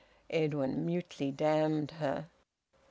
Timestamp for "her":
1.99-2.27